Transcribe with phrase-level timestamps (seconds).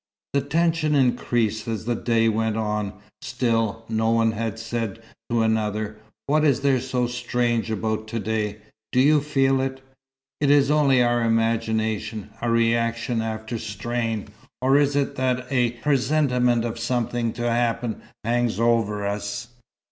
[0.33, 4.97] The tension increased as the day went on; still, no one had said
[5.29, 8.57] to another, "What is there so strange about to day?
[8.91, 9.79] Do you feel it?
[10.39, 14.29] Is it only our imagination a reaction after strain,
[14.59, 19.49] or is it that a presentiment of something to happen hangs over us?"